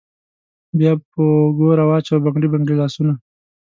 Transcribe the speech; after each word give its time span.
بیا 0.77 0.91
په 1.11 1.21
اوږو 1.41 1.67
راوچوه 1.79 2.17
بنګړي 2.25 2.47
بنګړي 2.53 2.75
لاسونه 2.81 3.13